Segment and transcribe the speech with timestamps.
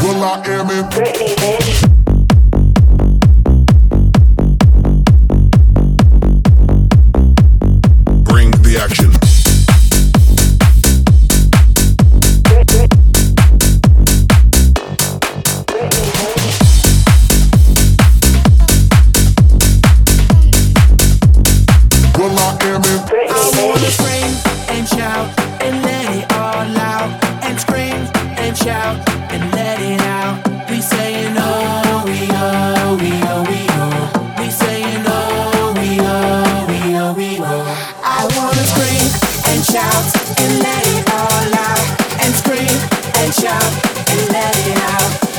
[0.00, 0.84] Well, I am in.
[0.90, 1.93] Britney, bitch.
[39.54, 40.04] and shout
[40.40, 42.76] and let it all out and scream
[43.22, 43.62] and shout
[44.10, 45.33] and let it out.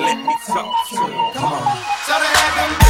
[0.00, 1.32] let me talk to you.
[1.34, 2.82] Come on.
[2.82, 2.87] So.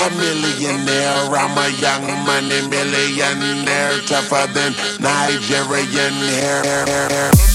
[0.00, 1.36] a millionaire.
[1.36, 6.62] I'm a young money millionaire, tougher than Nigerian hair.
[6.64, 7.49] hair, hair.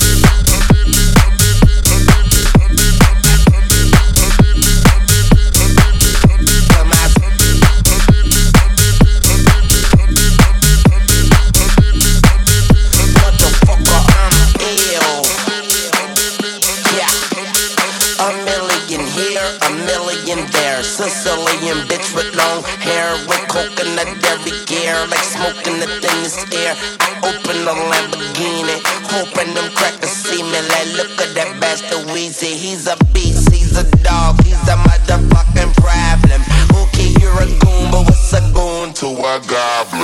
[22.16, 26.74] with long hair, with coconut every gear, like smoking the thinnest air.
[27.04, 28.80] I open a Lamborghini,
[29.12, 30.60] hoping them crackers see me.
[30.72, 35.76] Like, look at that bastard Weezy, he's a beast, he's a dog, he's a motherfucking
[35.76, 36.42] problem.
[36.88, 39.95] Okay, you're a goon, but what's a goon to a goblin?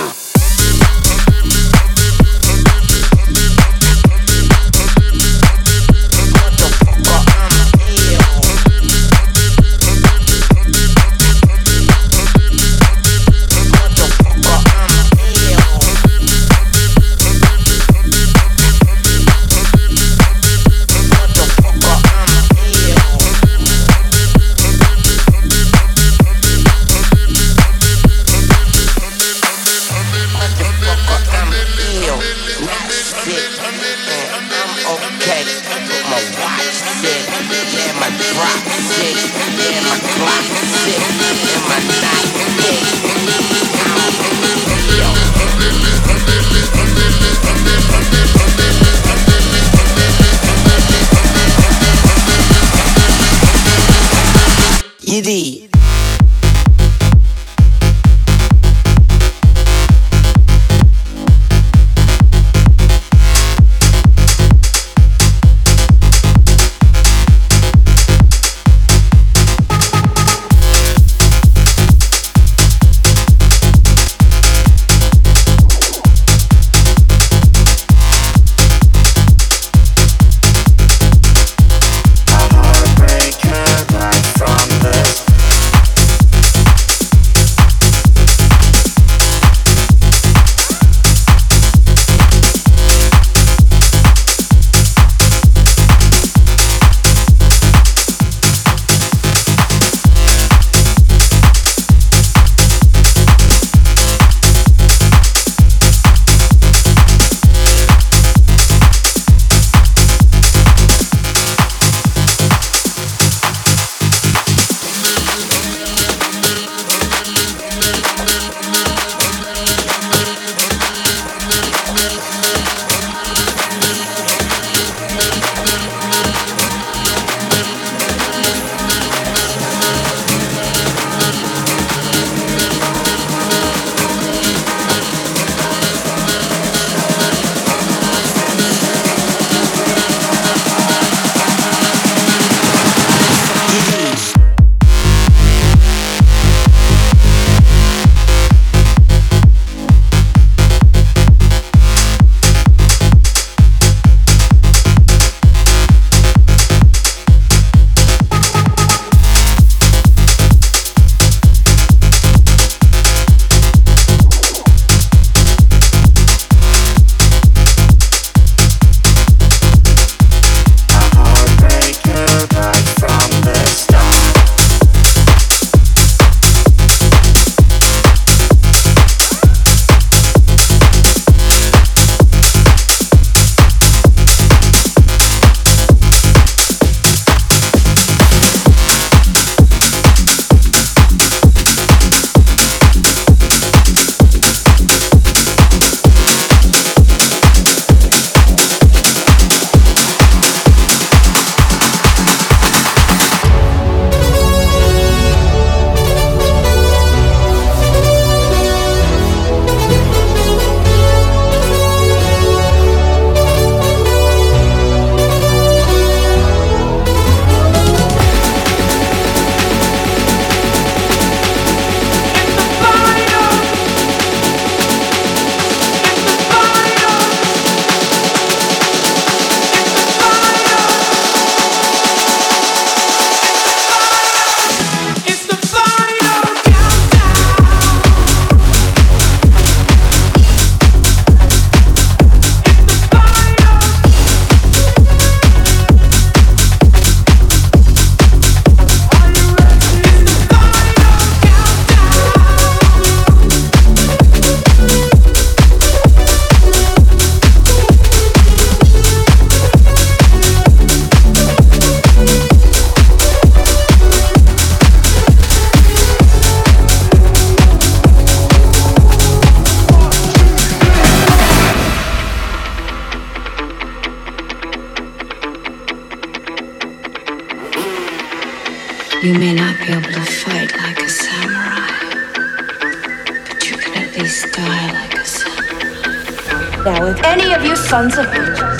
[288.02, 288.71] 文字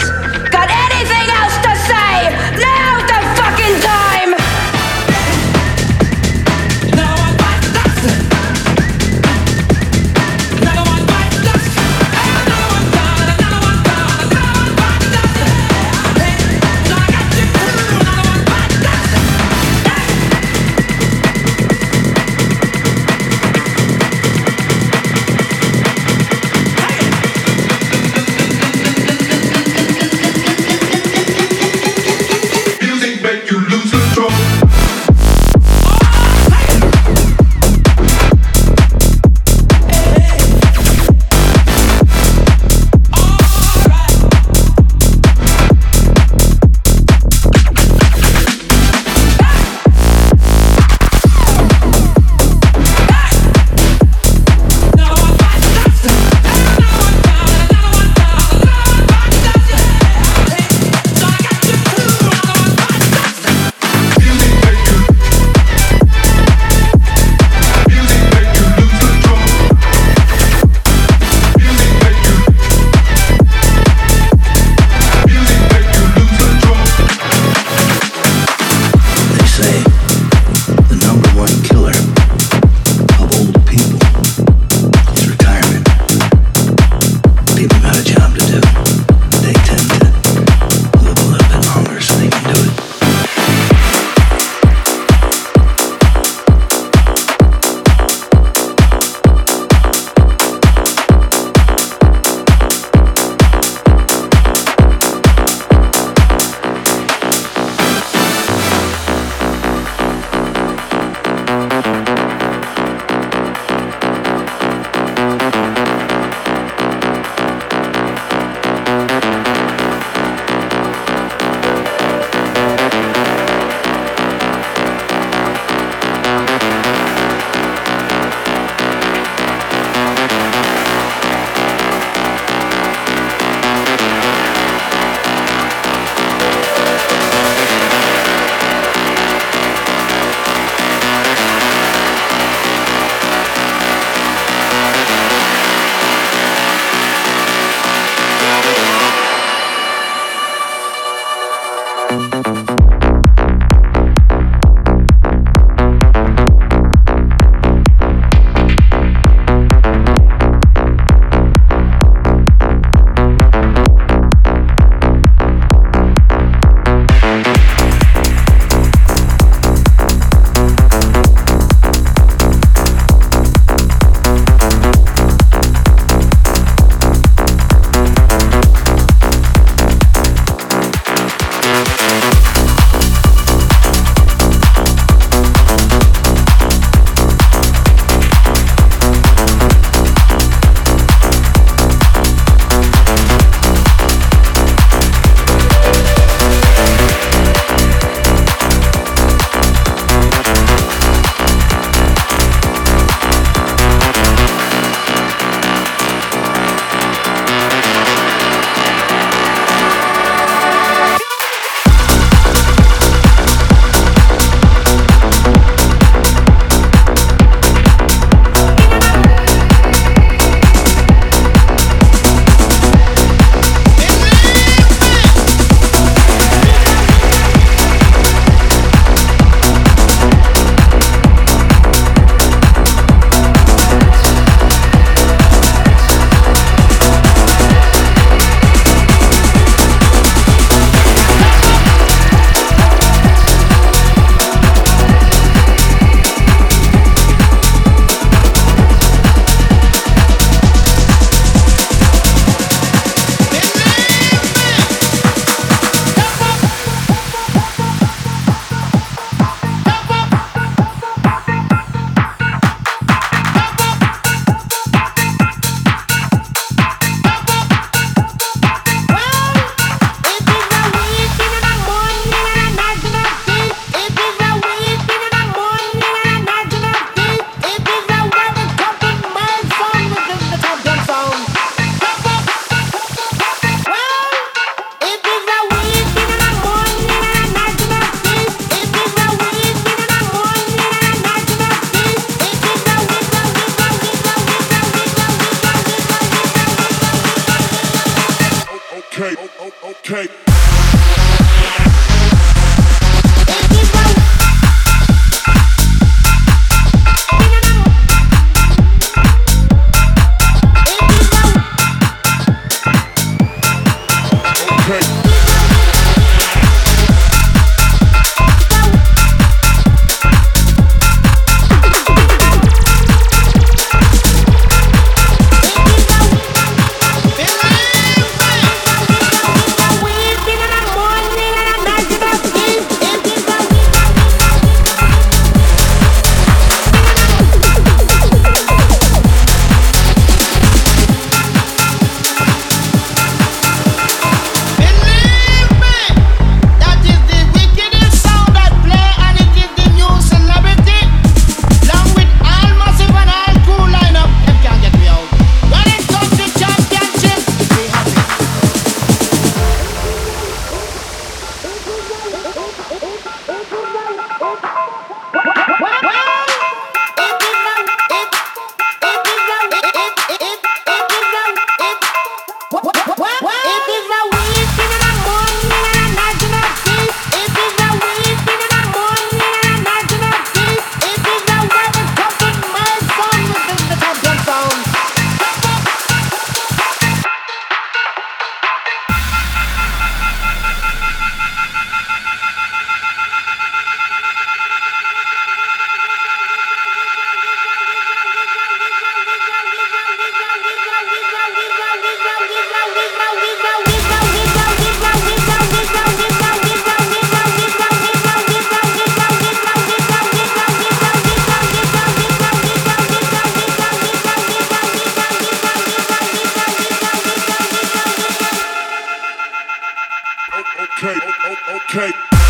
[421.70, 422.41] Okay.